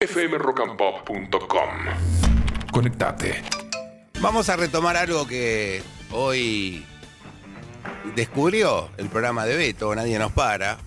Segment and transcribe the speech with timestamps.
[0.00, 1.70] fmrockandpop.com.
[2.70, 3.42] Conectate.
[4.20, 5.82] Vamos a retomar algo que
[6.12, 6.84] hoy
[8.14, 10.78] descubrió el programa de Beto, Nadie nos para.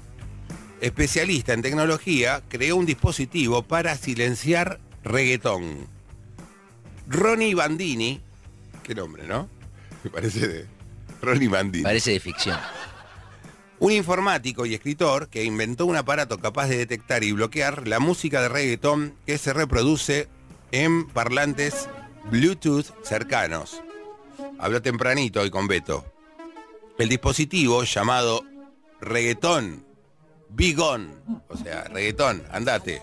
[0.80, 5.88] Especialista en tecnología, creó un dispositivo para silenciar reggaetón.
[7.10, 8.22] Ronnie Bandini,
[8.82, 9.50] qué nombre, ¿no?
[10.06, 10.68] Me parece de
[11.22, 11.84] Ronnie Bandini.
[11.84, 12.58] Parece de ficción.
[13.82, 18.40] Un informático y escritor que inventó un aparato capaz de detectar y bloquear la música
[18.40, 20.30] de reggaetón que se reproduce
[20.72, 21.90] en parlantes
[22.30, 23.82] Bluetooth cercanos.
[24.60, 26.06] Habló tempranito hoy con Beto.
[27.00, 28.46] El dispositivo llamado
[29.00, 29.84] reggaetón,
[30.50, 33.02] bigón, o sea, reggaetón, andate,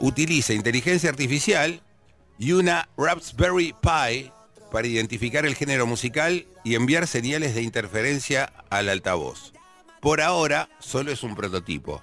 [0.00, 1.80] utiliza inteligencia artificial
[2.38, 4.30] y una Raspberry Pi
[4.70, 9.55] para identificar el género musical y enviar señales de interferencia al altavoz.
[10.06, 12.00] Por ahora solo es un prototipo.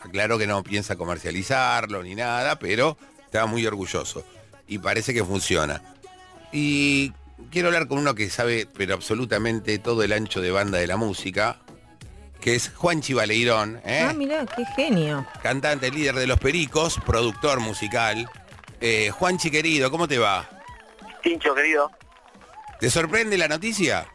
[0.00, 2.96] Aclaro que no piensa comercializarlo ni nada, pero
[3.26, 4.24] está muy orgulloso.
[4.66, 5.82] Y parece que funciona.
[6.50, 7.12] Y
[7.50, 10.96] quiero hablar con uno que sabe, pero absolutamente todo el ancho de banda de la
[10.96, 11.58] música,
[12.40, 13.82] que es Juan Chivaleirón.
[13.84, 14.06] ¿eh?
[14.08, 15.26] Ah, mirá, qué genio.
[15.42, 18.30] Cantante, líder de Los Pericos, productor musical.
[18.80, 20.48] Eh, Juanchi querido, ¿cómo te va?
[21.22, 21.90] Tincho, querido.
[22.78, 24.06] ¿Te sorprende la noticia?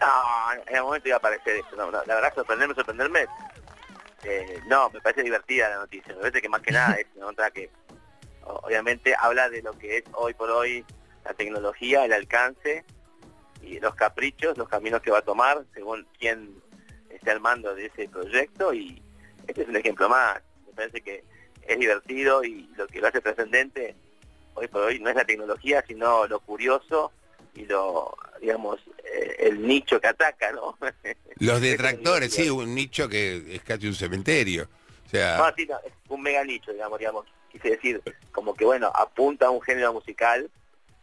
[0.00, 1.76] No, en el momento iba a aparecer esto.
[1.76, 3.26] No, la, la verdad, sorprenderme, sorprenderme.
[4.24, 6.14] eh, no, me parece divertida la noticia.
[6.14, 7.70] Me parece que más que nada es una nota que
[8.44, 10.84] obviamente habla de lo que es hoy por hoy
[11.24, 12.84] la tecnología, el alcance
[13.62, 16.62] y los caprichos, los caminos que va a tomar según quién
[17.10, 19.02] esté al mando de ese proyecto y
[19.46, 20.40] este es un ejemplo más.
[20.66, 21.24] Me parece que
[21.62, 23.94] es divertido y lo que lo hace trascendente
[24.54, 27.12] hoy por hoy no es la tecnología, sino lo curioso
[27.54, 28.80] y lo, digamos,
[29.38, 30.76] el nicho que ataca, ¿no?
[31.38, 34.68] Los detractores, sí, un nicho que es casi un cementerio.
[35.06, 37.26] O sea, No, sí, no, es un mega nicho, digamos, digamos.
[37.50, 40.50] Quise decir, como que, bueno, apunta a un género musical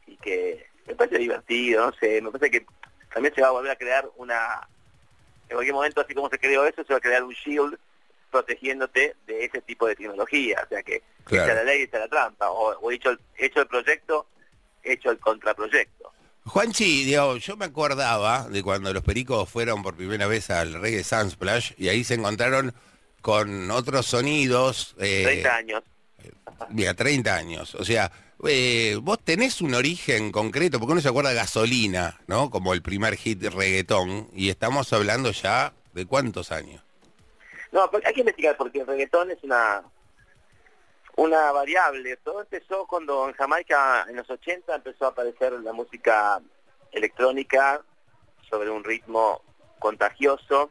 [0.06, 2.66] y que me parece divertido, no sé, me parece que
[3.14, 4.68] también se va a volver a crear una...
[5.50, 7.78] En cualquier momento, así como se creó eso, se va a crear un shield
[8.31, 10.62] protegiéndote de ese tipo de tecnología.
[10.66, 11.44] O sea que Claro.
[11.50, 12.50] está la ley, está la trampa.
[12.51, 14.28] O, o hecho, el, hecho el proyecto,
[14.84, 16.12] hecho el contraproyecto.
[16.45, 21.03] Juanchi, digo, yo me acordaba de cuando los pericos fueron por primera vez al Reggae
[21.03, 22.73] Sunsplash y ahí se encontraron
[23.22, 24.95] con otros sonidos.
[25.00, 25.83] eh, 30 años.
[26.69, 27.73] Mira, 30 años.
[27.75, 28.11] O sea,
[28.47, 32.51] eh, vos tenés un origen concreto, porque uno se acuerda de gasolina, ¿no?
[32.51, 36.83] Como el primer hit de reggaetón, y estamos hablando ya de cuántos años.
[37.72, 39.81] No, porque hay que investigar porque el reggaetón es una
[41.18, 42.18] una variable.
[42.18, 46.42] Todo empezó cuando en Jamaica en los 80 empezó a aparecer la música
[46.92, 47.81] electrónica
[48.50, 49.42] sobre un ritmo
[49.80, 50.70] contagioso.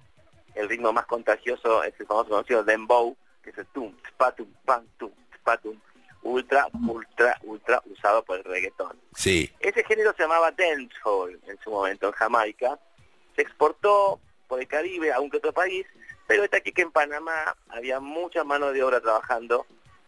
[0.54, 4.86] El ritmo más contagioso es el famoso conocido dembow, que es el tum, spatum, pam,
[4.98, 5.80] tum, spatum,
[6.22, 8.98] ultra, ultra, ultra usado por el reggaetón.
[9.14, 9.50] Sí.
[9.60, 12.78] Ese género se llamaba dancehall en su momento en Jamaica.
[13.34, 15.86] Se exportó por el Caribe a un que otro país,
[16.26, 19.66] pero está aquí que en Panamá había mucha mano de obra trabajando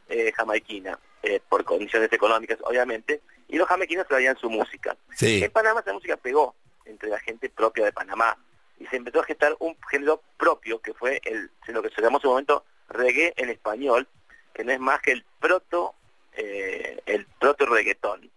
[0.08, 4.96] eh, jamaiquina, eh, por condiciones económicas obviamente, y los jamaiquinos traían su música.
[5.14, 5.42] Sí.
[5.42, 8.36] En Panamá esa música pegó entre la gente propia de Panamá
[8.78, 12.18] y se empezó a gestar un género propio que fue el lo que se llamó
[12.18, 14.06] en su momento reggae en español,
[14.54, 15.94] que no es más que el proto
[16.32, 18.30] eh, el proto reggaetón.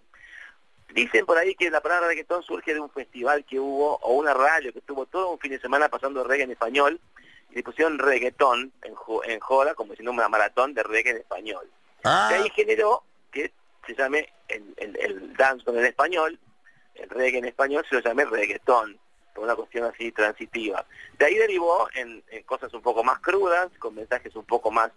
[0.94, 4.34] Dicen por ahí que la palabra reggaetón surge de un festival que hubo o una
[4.34, 7.00] radio que estuvo todo un fin de semana pasando reggae en español
[7.52, 8.94] y le pusieron reggaetón en,
[9.26, 11.70] en joda como diciendo una maratón de reggae en español.
[12.04, 13.52] Ah, De ahí generó que
[13.86, 16.40] se llame el, el, el dance en español,
[16.96, 18.98] el reggae en español se lo llame reggaetón,
[19.34, 20.86] por una cuestión así transitiva.
[21.18, 24.92] De ahí derivó en, en cosas un poco más crudas, con mensajes un poco más,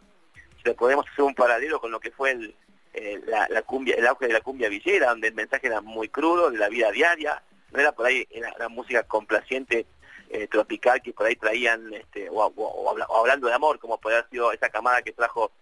[0.57, 2.55] si le podemos hacer un paralelo con lo que fue el,
[2.95, 6.09] eh, la, la cumbia, el auge de la cumbia villera, donde el mensaje era muy
[6.09, 9.87] crudo, de la vida diaria, no era por ahí era la música complaciente
[10.33, 13.79] eh, tropical que por ahí traían, este, o, o- o habla- o hablando de amor,
[13.79, 15.53] como podría haber sido esa camada que trajo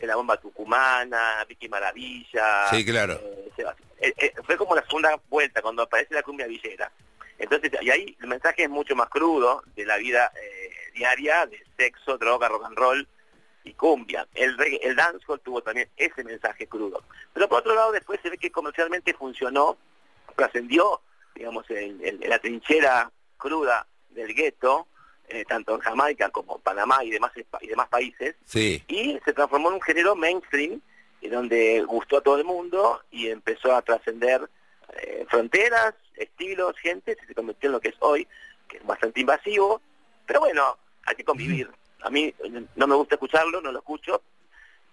[0.00, 2.68] la bomba tucumana, Vicky Maravilla.
[2.70, 3.20] Sí, claro.
[3.98, 6.90] eh, eh, fue como la segunda vuelta cuando aparece la cumbia villera.
[7.38, 11.62] Entonces, y ahí el mensaje es mucho más crudo de la vida eh, diaria, de
[11.76, 13.08] sexo, droga, rock and roll
[13.64, 14.26] y cumbia.
[14.34, 17.02] El, reggae- el dancehall tuvo también ese mensaje crudo.
[17.34, 19.76] Pero por otro lado, después se ve que comercialmente funcionó,
[20.36, 21.00] trascendió,
[21.34, 24.86] digamos, en, en- en la trinchera cruda del gueto,
[25.28, 28.82] eh, tanto en Jamaica como Panamá y demás, y demás países, sí.
[28.88, 30.80] y se transformó en un género mainstream,
[31.20, 34.48] y donde gustó a todo el mundo y empezó a trascender
[35.02, 38.26] eh, fronteras, estilos, gente, se convirtió en lo que es hoy,
[38.68, 39.80] que es bastante invasivo,
[40.26, 41.70] pero bueno, hay que convivir.
[42.02, 42.32] A mí
[42.76, 44.22] no me gusta escucharlo, no lo escucho,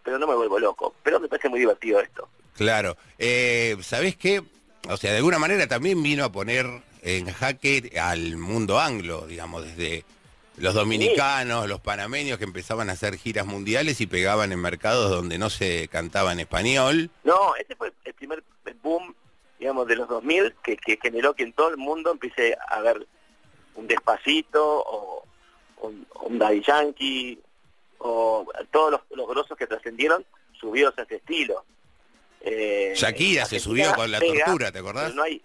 [0.03, 0.95] pero no me vuelvo loco.
[1.03, 2.27] Pero me parece muy divertido esto.
[2.55, 2.97] Claro.
[3.17, 4.41] Eh, ¿Sabés qué?
[4.89, 6.65] O sea, de alguna manera también vino a poner
[7.07, 10.03] en jaque al mundo anglo, digamos, desde
[10.57, 15.37] los dominicanos, los panameños que empezaban a hacer giras mundiales y pegaban en mercados donde
[15.37, 17.09] no se cantaba en español.
[17.23, 18.43] No, ese fue el primer
[18.81, 19.15] boom,
[19.59, 23.07] digamos, de los 2000 que, que generó que en todo el mundo empiece a haber
[23.75, 25.23] un despacito o
[25.81, 27.39] un, un Daddy Yankee
[27.99, 30.25] o todos los, los grosos que trascendieron
[30.59, 31.63] subidos a ese estilo.
[32.41, 35.13] Eh, Shakira se subió con la pega, tortura, ¿te acordás?
[35.13, 35.41] No hay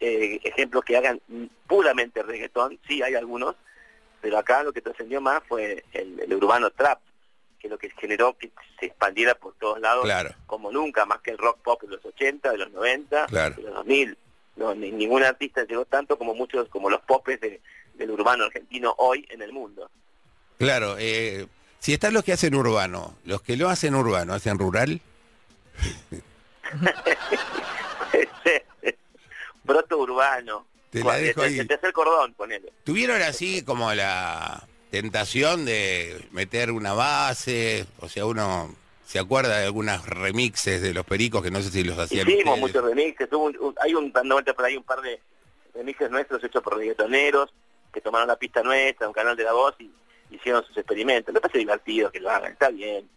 [0.00, 1.20] eh, ejemplos que hagan
[1.66, 3.56] puramente reggaetón, sí hay algunos,
[4.20, 7.00] pero acá lo que trascendió más fue el, el urbano trap,
[7.58, 10.30] que lo que generó que se expandiera por todos lados Claro.
[10.46, 13.54] como nunca, más que el rock pop de los 80, de los 90, Claro.
[13.56, 14.16] de los 2000.
[14.56, 17.60] No, ni- ningún artista llegó tanto como muchos, como los popes de-
[17.94, 19.90] del urbano argentino hoy en el mundo.
[20.58, 21.46] Claro, eh,
[21.80, 25.00] si están los que hacen urbano, los que lo hacen urbano, ¿hacen rural?
[29.68, 30.66] Broto urbano.
[30.90, 31.58] Te la dejo el- ahí.
[31.60, 32.72] el tercer cordón, ponele.
[32.84, 37.86] ¿Tuvieron así como la tentación de meter una base?
[38.00, 38.74] O sea, uno
[39.04, 42.54] se acuerda de algunas remixes de los pericos que no sé si los hacían Hicimos
[42.54, 42.60] ustedes.
[42.60, 45.20] muchos remixes, hubo un- un- hay un por ahí un par de
[45.74, 47.52] remixes nuestros hechos por reggaetoneros
[47.92, 49.90] que tomaron la pista nuestra, un canal de la voz y
[50.30, 51.32] hicieron sus experimentos.
[51.32, 53.08] Me parece divertido que lo hagan, está bien.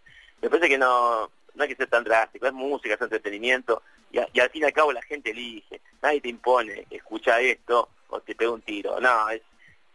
[0.41, 3.81] Me parece que no, no hay que ser tan drástico, es música, es entretenimiento
[4.11, 5.81] y, a- y al fin y al cabo la gente elige.
[6.01, 8.99] Nadie te impone, escucha esto o te pega un tiro.
[8.99, 9.41] No, es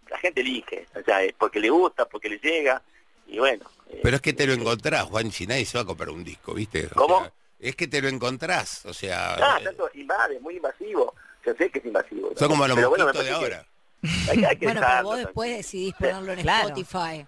[0.08, 2.80] la gente elige, o sea, es porque le gusta, porque le llega
[3.26, 3.68] y bueno.
[3.90, 6.54] eh, Pero es que te lo encontrás, Juanchi, nadie se va a comprar un disco,
[6.54, 6.86] ¿viste?
[6.86, 7.20] O ¿Cómo?
[7.22, 9.34] sea, es que te lo encontrás, o sea...
[9.34, 11.12] Ah, eh, tanto invade, muy invasivo.
[11.44, 12.30] Yo sé que es invasivo.
[12.36, 13.66] son como los Pero bueno, de que ahora.
[14.30, 16.68] Hay, hay que Bueno, pero dejarlo, vos después decidís ponerlo en Claro.
[16.68, 17.26] Spotify.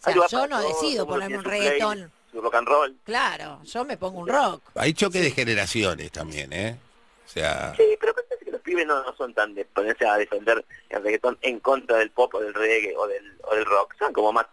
[0.00, 2.12] O sea, yo no todo, decido ponerme un reggaetón.
[2.34, 2.96] Su rock and roll.
[3.04, 4.60] Claro, yo me pongo un rock.
[4.74, 6.76] Hay choque de generaciones también, ¿eh?
[7.24, 7.72] O sea...
[7.76, 11.02] Sí, pero parece que los pibes no, no son tan de ponerse a defender el
[11.02, 13.94] reggaetón en contra del pop o del reggae o del, o del rock.
[13.98, 14.46] Son como más...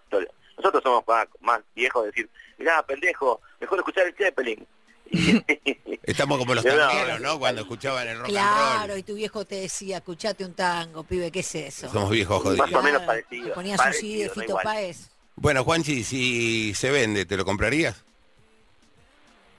[0.57, 2.29] Nosotros somos más, más viejos de decir,
[2.59, 4.65] mirá, pendejo, mejor escuchar el Zeppelin.
[6.03, 7.33] Estamos como los No, no, tangueros, no.
[7.33, 7.39] ¿no?
[7.39, 8.99] Cuando escuchaban el rock and Claro, roll.
[8.99, 11.89] y tu viejo te decía, escuchate un tango, pibe, ¿qué es eso?
[11.89, 12.73] Somos viejos Más jodidos.
[12.79, 14.63] o menos Claro, parecido, te Ponías un CD de no Fito igual.
[14.63, 15.09] Páez.
[15.41, 18.05] Bueno, Juanchi, si se vende, ¿te lo comprarías?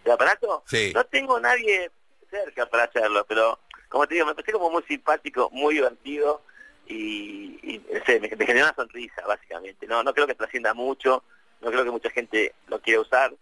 [0.05, 0.63] ¿El aparato?
[0.65, 0.93] Sí.
[0.95, 1.91] No tengo nadie
[2.31, 3.59] cerca para hacerlo, pero
[3.89, 6.41] como te digo, me parece como muy simpático, muy divertido
[6.87, 9.89] y, y, no sé, me, me genera una sonrisa, básicamente.
[9.89, 11.25] No no creo que trascienda mucho,
[11.61, 13.35] no creo que mucha gente lo quiera usar.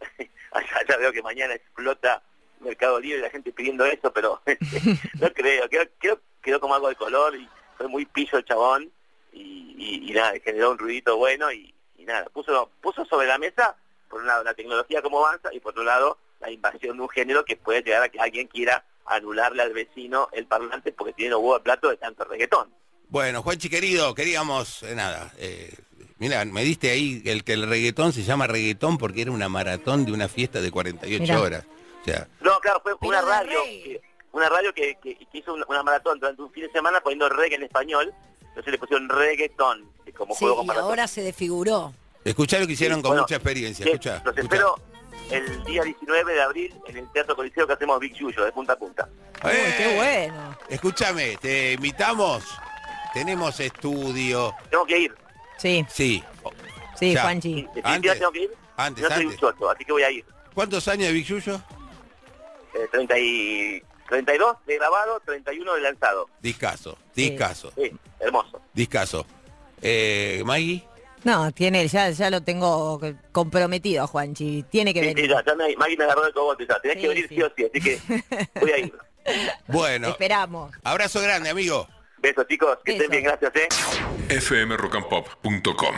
[0.52, 2.22] allá, allá veo que mañana explota
[2.60, 4.42] Mercado Libre y la gente pidiendo eso, pero
[5.18, 5.66] no creo.
[5.70, 7.48] Creo, creo que quedó como algo de color y
[7.78, 8.92] fue muy pillo el chabón
[9.32, 11.74] y, y- y nada, generó un ruidito bueno y
[12.06, 13.76] nada, puso, puso sobre la mesa,
[14.08, 17.08] por un lado, la tecnología como avanza y por otro lado, la invasión de un
[17.08, 21.30] género que puede llegar a que alguien quiera anularle al vecino el parlante porque tiene
[21.32, 22.72] los huevos de plato de tanto reggaetón.
[23.08, 25.72] Bueno, Juanchi querido, queríamos, eh, nada, eh,
[26.18, 30.04] mira, me diste ahí el que el reggaetón se llama reggaetón porque era una maratón
[30.04, 31.40] de una fiesta de 48 Mirá.
[31.40, 31.64] horas.
[32.02, 34.00] O sea, No, claro, fue una radio, que,
[34.32, 37.28] una radio que, que- que hizo una, una maratón durante un fin de semana poniendo
[37.28, 40.88] reggae en español, entonces le pusieron reggaetón como Sí, juego y comparativo.
[40.88, 41.92] ahora se desfiguró.
[42.24, 43.84] escuchá lo que hicieron Sí, con bueno, mucha experiencia.
[43.84, 44.42] Sí, Escuchá, los escuchá.
[44.56, 44.76] espero
[45.30, 48.72] el día 19 de abril en el Teatro Coliseo que hacemos Big Yuyo, de punta
[48.74, 49.08] a punta.
[49.44, 49.74] Uy, ¡Eh!
[49.78, 50.58] qué bueno.
[50.68, 52.44] Escúchame, te invitamos.
[53.14, 54.54] Tenemos estudio.
[54.70, 55.14] Tengo que ir.
[55.56, 56.22] Sí, Sí.
[56.98, 57.22] sí, Ya.
[57.22, 57.54] Juanchi.
[57.54, 58.50] Sí, Antes, antes, tengo que ir.
[58.76, 59.32] antes, no soy antes.
[59.34, 60.24] un choto, así que voy a ir.
[60.54, 61.60] ¿Cuántos años de Big Yuyo?
[62.74, 66.28] Eh, 30 y 32 de grabado, 31 de lanzado.
[66.40, 67.30] Discaso, Sí.
[67.30, 68.60] discaso, Sí, hermoso.
[68.74, 69.26] discaso.
[69.82, 70.84] Eh, Maggie,
[71.24, 73.00] No, tiene, ya, ya lo tengo
[73.32, 74.64] comprometido Juanchi.
[74.70, 75.30] Tiene que Sí, sí, venir.
[75.30, 76.78] ya, ya me, Maggie me agarró el cogote, ya.
[76.80, 77.34] Tenés Sí, que venir sí.
[77.34, 78.00] sí o sí, así que
[78.60, 78.92] voy a ir.
[79.66, 80.72] bueno, Esperamos.
[80.84, 81.88] abrazo grande, amigo.
[82.18, 83.04] Besos, chicos, que Besos.
[83.06, 84.40] estén bien, gracias, ¿eh?
[84.40, 85.94] fmrockandpop.com